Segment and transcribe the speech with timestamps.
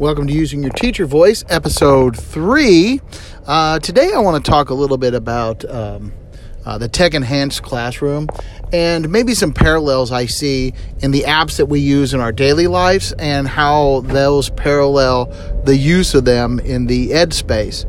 [0.00, 3.02] Welcome to Using Your Teacher Voice, episode three.
[3.46, 6.14] Uh, today, I want to talk a little bit about um,
[6.64, 8.26] uh, the tech enhanced classroom
[8.72, 12.66] and maybe some parallels I see in the apps that we use in our daily
[12.66, 15.26] lives and how those parallel
[15.66, 17.84] the use of them in the ed space.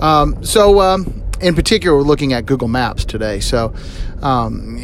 [0.00, 3.38] Um, so, um, in particular, we're looking at Google Maps today.
[3.38, 3.72] So,
[4.22, 4.76] um,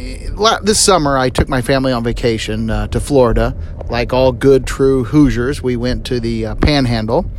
[0.61, 3.55] this summer, I took my family on vacation uh, to Florida.
[3.89, 7.29] Like all good, true Hoosiers, we went to the uh, Panhandle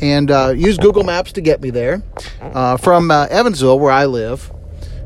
[0.00, 2.02] and uh, used Google Maps to get me there.
[2.40, 4.52] Uh, from uh, Evansville, where I live,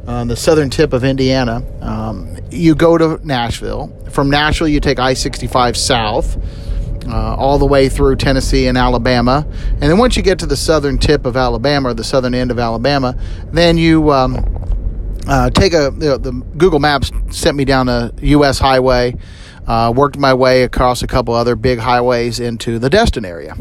[0.06, 3.96] on the southern tip of Indiana, um, you go to Nashville.
[4.10, 6.36] From Nashville, you take I 65 south.
[7.04, 9.44] Uh, all the way through Tennessee and Alabama.
[9.72, 12.52] And then once you get to the southern tip of Alabama, or the southern end
[12.52, 13.18] of Alabama,
[13.50, 14.36] then you um,
[15.26, 18.58] uh, take a you know, the Google Maps sent me down a U.S.
[18.58, 19.16] highway,
[19.66, 23.56] uh, worked my way across a couple other big highways into the Destin area.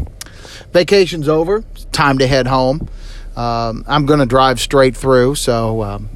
[0.71, 1.63] Vacation's over.
[1.91, 2.89] time to head home.
[3.35, 6.09] Um, I'm going to drive straight through, so um,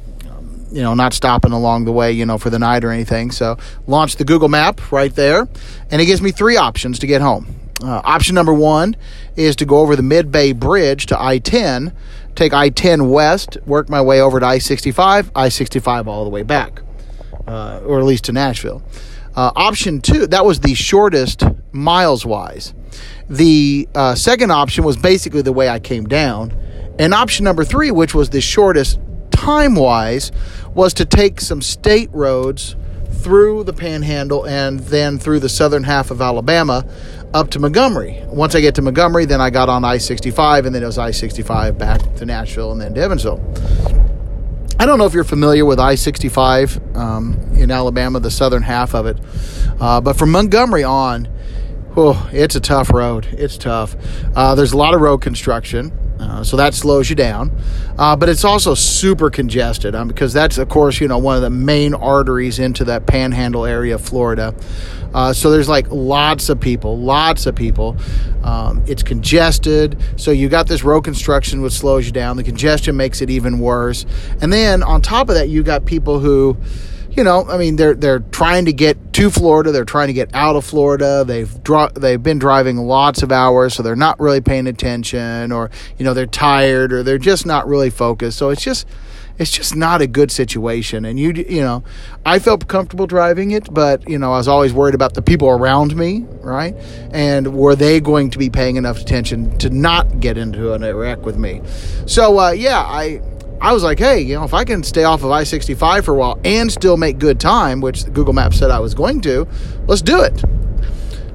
[0.70, 3.30] you know, not stopping along the way, you know, for the night or anything.
[3.30, 5.48] So, launch the Google Map right there,
[5.90, 7.46] and it gives me three options to get home.
[7.82, 8.96] Uh, option number one
[9.36, 11.92] is to go over the Mid Bay Bridge to I 10
[12.36, 16.30] take I 10 west, work my way over to I 65, I 65 all the
[16.30, 16.82] way back,
[17.46, 18.82] uh, or at least to Nashville.
[19.34, 22.72] Uh, option two, that was the shortest miles wise.
[23.28, 26.56] The uh, second option was basically the way I came down.
[26.98, 28.98] And option number three, which was the shortest
[29.30, 30.32] time wise,
[30.74, 32.76] was to take some state roads
[33.26, 36.86] through the panhandle and then through the southern half of Alabama
[37.34, 38.22] up to Montgomery.
[38.26, 40.96] Once I get to Montgomery, then I got on I 65, and then it was
[40.96, 43.42] I 65 back to Nashville and then to Evansville.
[44.78, 48.94] I don't know if you're familiar with I 65 um, in Alabama, the southern half
[48.94, 49.18] of it,
[49.80, 51.26] uh, but from Montgomery on,
[51.96, 53.26] oh, it's a tough road.
[53.32, 53.96] It's tough.
[54.36, 55.90] Uh, there's a lot of road construction.
[56.18, 57.50] Uh, so that slows you down,
[57.98, 61.42] uh, but it's also super congested um, because that's, of course, you know one of
[61.42, 64.54] the main arteries into that Panhandle area of Florida.
[65.12, 67.96] Uh, so there's like lots of people, lots of people.
[68.42, 72.36] Um, it's congested, so you got this road construction which slows you down.
[72.36, 74.06] The congestion makes it even worse,
[74.40, 76.56] and then on top of that, you got people who
[77.16, 79.72] you know, I mean, they're they're trying to get to Florida.
[79.72, 81.24] They're trying to get out of Florida.
[81.26, 85.70] They've dro- they've been driving lots of hours, so they're not really paying attention, or
[85.98, 88.36] you know, they're tired, or they're just not really focused.
[88.36, 88.86] So it's just
[89.38, 91.06] it's just not a good situation.
[91.06, 91.84] And you you know,
[92.26, 95.48] I felt comfortable driving it, but you know, I was always worried about the people
[95.48, 96.74] around me, right?
[97.12, 101.24] And were they going to be paying enough attention to not get into an wreck
[101.24, 101.62] with me?
[102.06, 103.22] So uh, yeah, I
[103.60, 106.14] I was like, hey, you know, if I can stay off of I 65 for
[106.14, 109.46] a while and still make good time, which Google Maps said I was going to,
[109.86, 110.42] let's do it.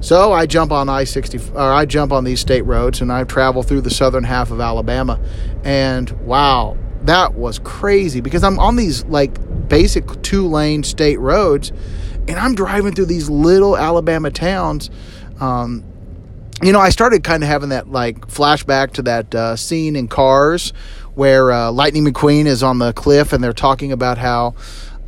[0.00, 3.24] So I jump on I 60, or I jump on these state roads and I
[3.24, 5.20] travel through the southern half of Alabama.
[5.62, 11.70] And wow, that was crazy because I'm on these like basic two lane state roads
[12.28, 14.90] and I'm driving through these little Alabama towns.
[15.40, 15.84] Um,
[16.62, 20.08] you know, I started kind of having that like flashback to that uh, scene in
[20.08, 20.72] Cars
[21.14, 24.54] where uh, Lightning McQueen is on the cliff and they're talking about how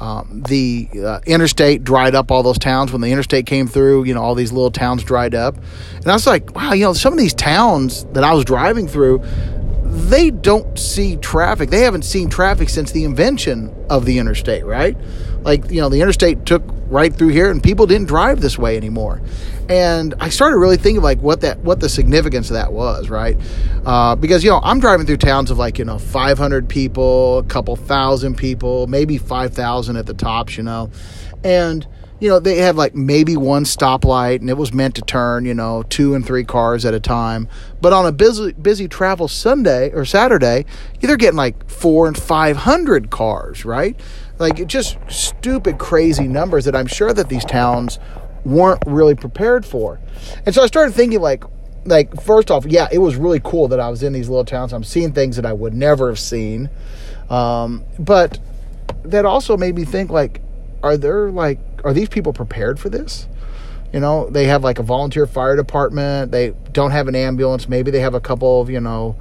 [0.01, 4.05] um, the uh, interstate dried up all those towns when the interstate came through.
[4.05, 5.57] You know, all these little towns dried up,
[5.95, 8.89] and I was like, wow, you know, some of these towns that I was driving
[8.89, 9.23] through,
[9.85, 11.71] they don't see traffic.
[11.71, 14.97] They haven't seen traffic since the invention of the interstate, right?
[15.45, 18.77] Like, you know, the interstate took right through here and people didn't drive this way
[18.77, 19.21] anymore
[19.69, 23.37] and I started really thinking like what that what the significance of that was, right?
[23.85, 27.45] Uh, because you know I'm driving through towns of like you know 500 people, a
[27.45, 30.91] couple thousand people, maybe 5,000 at the tops, you know,
[31.43, 31.87] and
[32.21, 35.55] you know they have like maybe one stoplight and it was meant to turn you
[35.55, 37.49] know two and three cars at a time
[37.81, 40.65] but on a busy busy travel sunday or saturday
[41.01, 43.99] they're getting like four and five hundred cars right
[44.39, 47.99] like just stupid crazy numbers that i'm sure that these towns
[48.45, 50.01] weren't really prepared for.
[50.45, 51.45] And so I started thinking like
[51.87, 54.73] like first off, yeah, it was really cool that I was in these little towns.
[54.73, 56.71] I'm seeing things that I would never have seen.
[57.29, 58.39] Um, but
[59.05, 60.41] that also made me think like
[60.83, 63.29] are there like are these people prepared for this?
[63.93, 66.33] You know, they have like a volunteer fire department.
[66.33, 67.69] They don't have an ambulance.
[67.69, 69.15] Maybe they have a couple of, you know,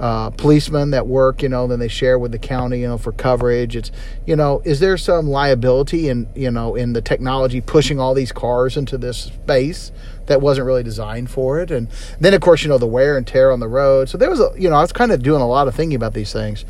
[0.00, 3.12] uh, policemen that work, you know, then they share with the county, you know, for
[3.12, 3.76] coverage.
[3.76, 3.92] It's,
[4.26, 8.32] you know, is there some liability in, you know, in the technology pushing all these
[8.32, 9.92] cars into this space
[10.24, 11.70] that wasn't really designed for it?
[11.70, 11.86] And
[12.18, 14.08] then, of course, you know, the wear and tear on the road.
[14.08, 15.96] So there was, a, you know, I was kind of doing a lot of thinking
[15.96, 16.64] about these things.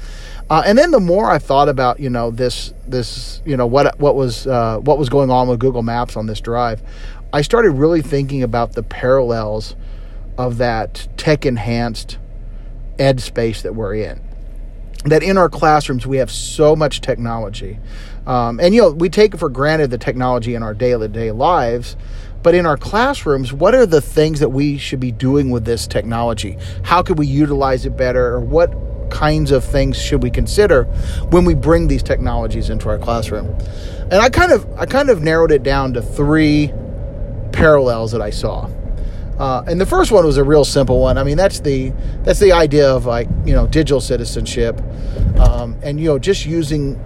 [0.50, 3.96] Uh, and then the more I thought about, you know, this, this, you know, what,
[4.00, 6.82] what was, uh, what was going on with Google Maps on this drive,
[7.32, 9.76] I started really thinking about the parallels
[10.36, 12.18] of that tech enhanced
[13.00, 14.20] ed space that we're in.
[15.06, 17.78] That in our classrooms we have so much technology,
[18.26, 21.96] um, and you know we take for granted the technology in our daily day lives.
[22.42, 25.86] But in our classrooms, what are the things that we should be doing with this
[25.86, 26.56] technology?
[26.82, 28.72] How could we utilize it better, or what
[29.10, 30.84] kinds of things should we consider
[31.30, 33.46] when we bring these technologies into our classroom?
[34.10, 36.72] And I kind of I kind of narrowed it down to three
[37.52, 38.68] parallels that I saw.
[39.40, 41.16] Uh, and the first one was a real simple one.
[41.16, 41.94] I mean, that's the
[42.24, 44.78] that's the idea of like you know digital citizenship,
[45.38, 47.00] um, and you know just using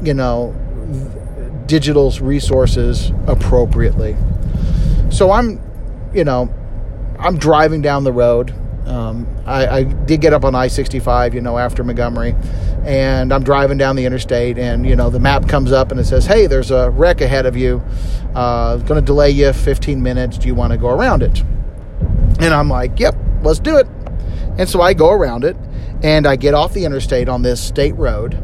[0.00, 0.54] you know
[1.66, 4.16] digital's resources appropriately.
[5.10, 5.60] So I'm,
[6.14, 6.52] you know,
[7.18, 8.54] I'm driving down the road.
[8.86, 12.34] Um, I, I, did get up on I-65, you know, after Montgomery,
[12.84, 16.04] and I'm driving down the interstate, and you know, the map comes up and it
[16.04, 17.82] says, "Hey, there's a wreck ahead of you.
[18.34, 20.38] Uh, going to delay you 15 minutes.
[20.38, 21.42] Do you want to go around it?"
[22.40, 23.86] And I'm like, yep, let's do it.
[24.58, 25.56] And so I go around it
[26.02, 28.34] and I get off the interstate on this state road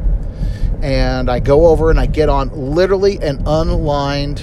[0.83, 4.41] and I go over and I get on literally an unlined,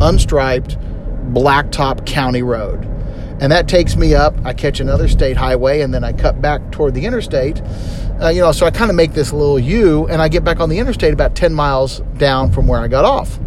[0.00, 0.76] unstriped,
[1.32, 2.84] blacktop county road.
[3.40, 4.34] And that takes me up.
[4.44, 7.62] I catch another state highway and then I cut back toward the interstate.
[8.20, 10.60] Uh, you know, so I kind of make this little U and I get back
[10.60, 13.38] on the interstate about 10 miles down from where I got off.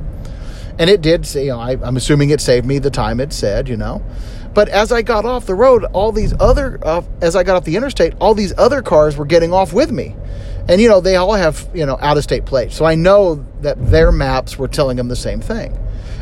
[0.78, 3.70] And it did, you know, I, I'm assuming it saved me the time it said,
[3.70, 4.02] you know.
[4.56, 7.66] But as I got off the road, all these other, uh, as I got off
[7.66, 10.16] the interstate, all these other cars were getting off with me.
[10.70, 12.74] And, you know, they all have, you know, out of state plates.
[12.74, 15.78] So I know that their maps were telling them the same thing.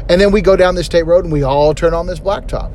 [0.09, 2.73] And then we go down this state road and we all turn on this blacktop.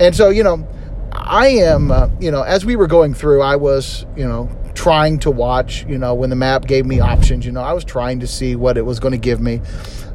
[0.00, 0.66] And so, you know,
[1.12, 5.18] I am, uh, you know, as we were going through, I was, you know, trying
[5.18, 8.20] to watch, you know, when the map gave me options, you know, I was trying
[8.20, 9.60] to see what it was going to give me.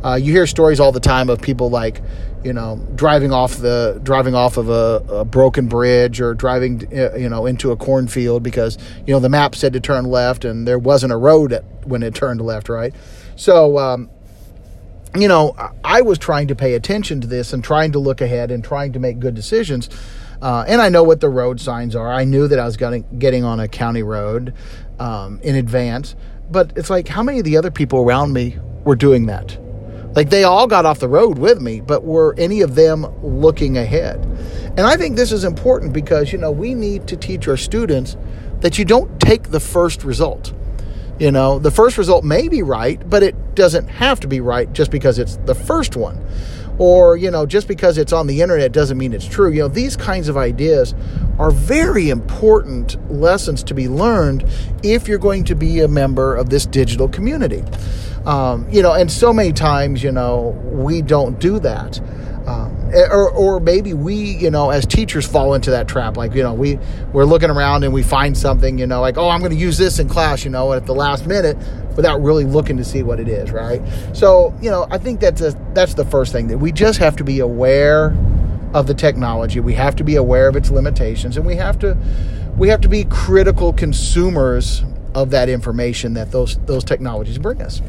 [0.03, 2.01] Uh, you hear stories all the time of people like,
[2.44, 7.15] you know, driving off the driving off of a, a, broken bridge or driving, uh,
[7.15, 8.77] you know, into a cornfield because
[9.07, 12.03] you know the map said to turn left and there wasn't a road at, when
[12.03, 12.94] it turned left, right?
[13.38, 14.09] So, um,
[15.15, 18.51] you know, I was trying to pay attention to this and trying to look ahead
[18.51, 19.89] and trying to make good decisions.
[20.41, 22.11] Uh, and I know what the road signs are.
[22.11, 24.53] I knew that I was getting getting on a county road
[25.00, 26.15] um, in advance.
[26.51, 29.57] But it's like, how many of the other people around me were doing that?
[30.15, 33.77] Like they all got off the road with me, but were any of them looking
[33.77, 34.19] ahead?
[34.77, 38.15] And I think this is important because, you know, we need to teach our students
[38.62, 40.54] that you don't take the first result.
[41.19, 44.71] You know, the first result may be right, but it doesn't have to be right
[44.74, 46.24] just because it's the first one.
[46.80, 49.51] Or, you know, just because it's on the internet doesn't mean it's true.
[49.51, 50.95] You know, these kinds of ideas
[51.38, 54.44] are very important lessons to be learned
[54.81, 57.63] if you're going to be a member of this digital community.
[58.25, 61.99] Um, you know, and so many times, you know, we don't do that.
[62.47, 66.17] Um, or, or maybe we, you know, as teachers fall into that trap.
[66.17, 66.77] Like, you know, we,
[67.11, 69.77] we're looking around and we find something, you know, like, oh, I'm going to use
[69.77, 71.57] this in class, you know, at the last minute
[71.95, 73.81] without really looking to see what it is, right?
[74.13, 77.15] So, you know, I think that's a, that's the first thing that we just have
[77.17, 78.15] to be aware
[78.73, 79.59] of the technology.
[79.59, 81.97] We have to be aware of its limitations and we have to,
[82.57, 84.83] we have to be critical consumers
[85.15, 87.81] of that information that those, those technologies bring us.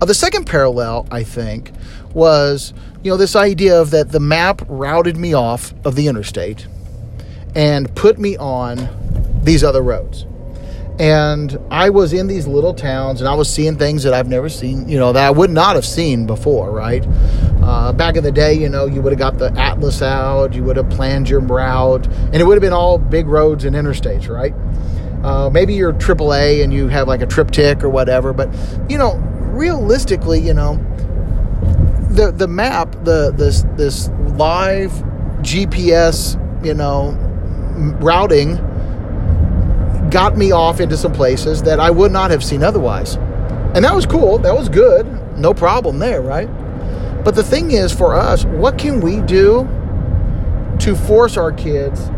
[0.00, 1.72] Uh, the second parallel, I think,
[2.12, 2.72] was
[3.02, 6.66] you know this idea of that the map routed me off of the interstate
[7.54, 8.88] and put me on
[9.42, 10.26] these other roads.
[10.98, 14.48] And I was in these little towns and I was seeing things that I've never
[14.48, 17.04] seen, you know, that I would not have seen before, right?
[17.62, 20.64] Uh, back in the day, you know, you would have got the atlas out, you
[20.64, 24.28] would have planned your route, and it would have been all big roads and interstates,
[24.28, 24.54] right?
[25.22, 28.48] Uh, maybe you're AAA and you have like a TripTik or whatever, but
[28.88, 29.22] you know,
[29.56, 30.76] realistically, you know,
[32.10, 34.92] the the map, the this this live
[35.42, 37.12] GPS, you know,
[38.00, 38.56] routing
[40.10, 43.16] got me off into some places that I would not have seen otherwise.
[43.74, 44.38] And that was cool.
[44.38, 45.06] That was good.
[45.36, 46.48] No problem there, right?
[47.24, 49.68] But the thing is for us, what can we do
[50.78, 52.08] to force our kids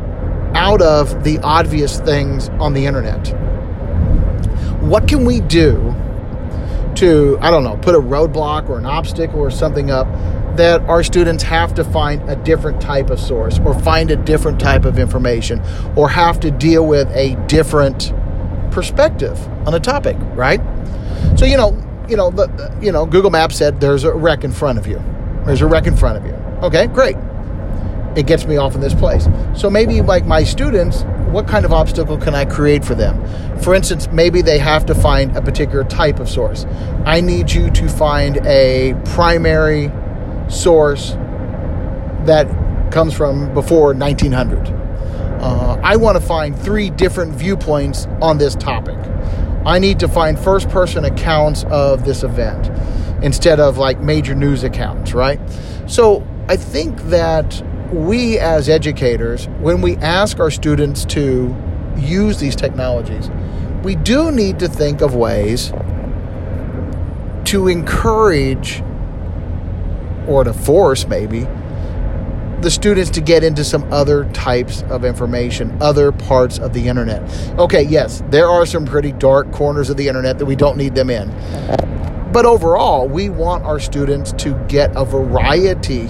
[0.54, 3.28] out of the obvious things on the internet?
[4.82, 5.94] What can we do
[6.98, 10.06] to, I don't know, put a roadblock or an obstacle or something up
[10.56, 14.58] that our students have to find a different type of source or find a different
[14.58, 15.62] type of information
[15.96, 18.12] or have to deal with a different
[18.72, 20.60] perspective on a topic, right?
[21.38, 21.76] So, you know,
[22.08, 25.02] you know, the, you know, Google Maps said there's a wreck in front of you.
[25.44, 26.32] There's a wreck in front of you.
[26.66, 27.16] Okay, great.
[28.18, 29.28] It gets me off in this place.
[29.54, 33.22] So maybe like my students what kind of obstacle can I create for them?
[33.60, 36.64] For instance, maybe they have to find a particular type of source.
[37.04, 39.92] I need you to find a primary
[40.48, 41.12] source
[42.24, 42.48] that
[42.90, 44.68] comes from before 1900.
[45.40, 48.98] Uh, I want to find three different viewpoints on this topic.
[49.66, 52.70] I need to find first person accounts of this event
[53.22, 55.38] instead of like major news accounts, right?
[55.86, 61.54] So I think that we as educators, when we ask our students to
[61.96, 63.30] use these technologies,
[63.82, 65.72] we do need to think of ways
[67.44, 68.82] to encourage
[70.26, 71.46] or to force maybe
[72.60, 77.22] the students to get into some other types of information, other parts of the internet.
[77.58, 80.94] Okay, yes, there are some pretty dark corners of the internet that we don't need
[80.94, 81.28] them in.
[82.32, 86.08] But overall, we want our students to get a variety,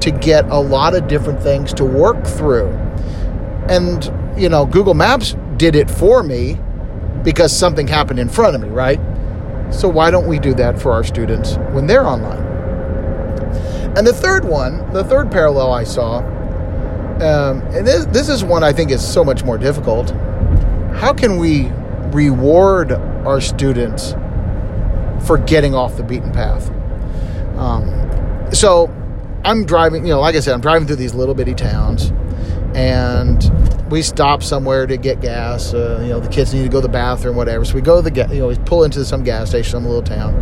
[0.00, 2.68] to get a lot of different things to work through.
[3.68, 6.58] And, you know, Google Maps did it for me
[7.22, 9.00] because something happened in front of me, right?
[9.70, 12.44] So why don't we do that for our students when they're online?
[13.96, 18.62] And the third one, the third parallel I saw, um, and this, this is one
[18.62, 20.10] I think is so much more difficult.
[20.96, 21.70] How can we
[22.12, 24.12] reward our students
[25.26, 26.70] for getting off the beaten path?
[27.58, 28.92] Um, so
[29.46, 32.12] I'm driving, you know, like I said, I'm driving through these little bitty towns,
[32.74, 33.50] and
[33.90, 35.72] we stop somewhere to get gas.
[35.72, 37.64] Uh, you know, the kids need to go to the bathroom, whatever.
[37.64, 40.02] So we go to the, you know, we pull into some gas station, some little
[40.02, 40.34] town,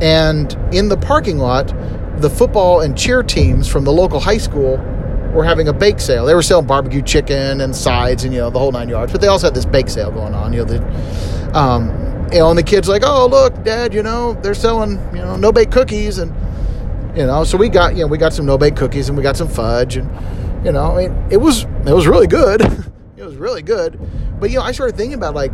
[0.00, 1.72] and in the parking lot
[2.20, 4.76] the football and cheer teams from the local high school
[5.32, 6.26] were having a bake sale.
[6.26, 9.12] They were selling barbecue chicken and sides and you know the whole nine yards.
[9.12, 10.52] But they also had this bake sale going on.
[10.52, 11.88] You know, the, um,
[12.32, 15.36] you know, and the kids like, oh look, Dad, you know they're selling you know
[15.36, 16.34] no bake cookies and
[17.16, 19.22] you know so we got you know we got some no bake cookies and we
[19.22, 20.08] got some fudge and
[20.64, 22.60] you know I mean, it was it was really good.
[23.16, 23.98] it was really good.
[24.38, 25.52] But you know I started thinking about like,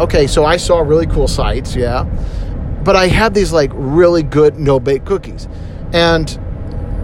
[0.00, 2.04] okay, so I saw really cool sights, yeah,
[2.84, 5.48] but I had these like really good no bake cookies.
[5.92, 6.38] And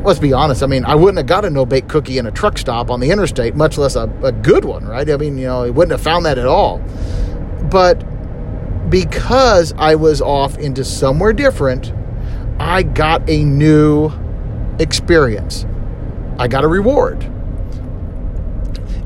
[0.05, 2.31] let's be honest, I mean, I wouldn't have got a no bake cookie in a
[2.31, 5.09] truck stop on the interstate, much less a, a good one, right?
[5.09, 6.79] I mean, you know, I wouldn't have found that at all.
[7.71, 8.01] But
[8.91, 11.93] because I was off into somewhere different,
[12.65, 14.13] I got a new
[14.79, 15.67] experience.
[16.39, 17.25] I got a reward.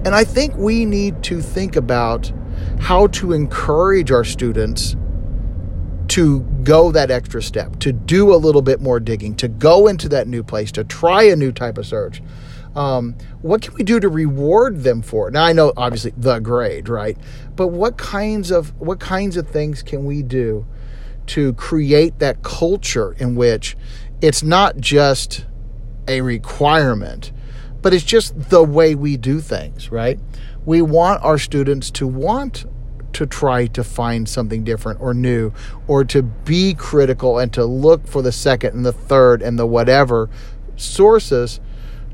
[0.04, 2.30] And I think we need to think about
[2.78, 4.94] how to encourage our students
[6.08, 10.10] to go that extra step, to do a little bit more digging, to go into
[10.10, 12.22] that new place, to try a new type of search.
[12.74, 15.32] Um, what can we do to reward them for it?
[15.32, 17.16] Now I know obviously the grade, right?
[17.56, 20.66] But what kinds of what kinds of things can we do
[21.28, 23.76] to create that culture in which
[24.20, 25.46] it's not just
[26.08, 27.32] a requirement,
[27.82, 30.18] but it's just the way we do things, right?
[30.64, 32.64] We want our students to want
[33.12, 35.52] to try to find something different or new
[35.86, 39.66] or to be critical and to look for the second and the third and the
[39.66, 40.28] whatever
[40.76, 41.60] sources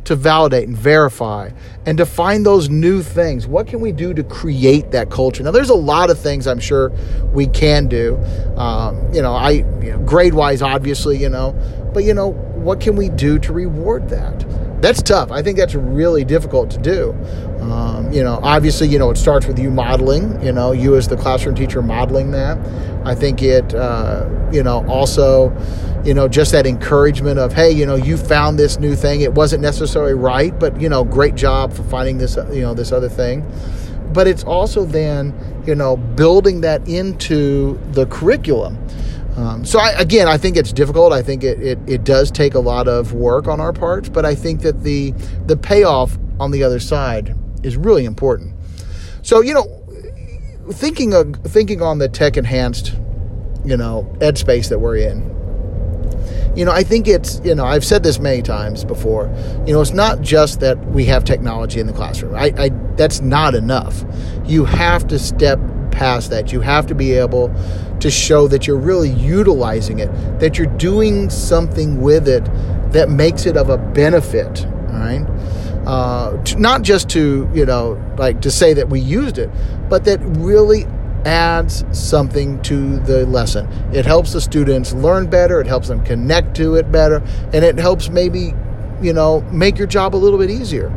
[0.05, 1.51] to validate and verify
[1.87, 3.47] and to find those new things.
[3.47, 5.43] What can we do to create that culture?
[5.43, 6.91] Now, there's a lot of things I'm sure
[7.33, 8.17] we can do.
[8.57, 11.53] Um, you know, I you know, grade wise, obviously, you know,
[11.95, 14.45] but you know, what can we do to reward that?
[14.83, 15.31] That's tough.
[15.31, 17.13] I think that's really difficult to do.
[17.61, 21.07] Um, you know, obviously, you know, it starts with you modeling, you know, you as
[21.07, 22.59] the classroom teacher modeling that.
[23.07, 25.57] I think it, uh, you know, also,
[26.05, 29.21] you know, just that encouragement of, hey, you know, you found this new thing.
[29.21, 32.91] It wasn't necessarily right, but, you know, great job for finding this, you know, this
[32.91, 33.47] other thing.
[34.13, 35.33] But it's also then,
[35.65, 38.77] you know, building that into the curriculum.
[39.37, 41.13] Um, so I, again, I think it's difficult.
[41.13, 44.27] I think it, it, it does take a lot of work on our parts, but
[44.27, 45.13] I think that the
[45.47, 48.55] the payoff on the other side is really important.
[49.23, 49.85] So you know,
[50.71, 52.95] thinking of thinking on the tech enhanced,
[53.65, 55.31] you know, ed space that we're in.
[56.55, 59.33] You know, I think it's you know I've said this many times before.
[59.67, 62.35] You know, it's not just that we have technology in the classroom.
[62.35, 64.05] I, I that's not enough.
[64.45, 65.59] You have to step
[66.03, 66.53] past that.
[66.53, 67.55] You have to be able
[68.01, 72.45] to show that you're really utilizing it, that you're doing something with it
[72.93, 75.25] that makes it of a benefit, right?
[75.87, 79.49] Uh, to, not just to, you know, like to say that we used it,
[79.89, 80.87] but that really
[81.25, 83.69] adds something to the lesson.
[83.95, 87.79] It helps the students learn better, it helps them connect to it better, and it
[87.79, 88.55] helps maybe,
[89.03, 90.93] you know, make your job a little bit easier.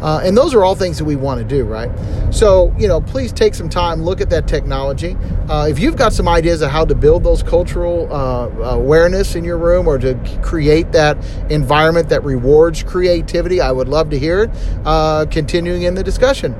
[0.00, 1.90] Uh, and those are all things that we want to do, right?
[2.30, 5.16] So, you know, please take some time, look at that technology.
[5.48, 9.44] Uh, if you've got some ideas of how to build those cultural uh, awareness in
[9.44, 11.16] your room or to create that
[11.50, 14.50] environment that rewards creativity, I would love to hear it.
[14.84, 16.54] Uh, continuing in the discussion.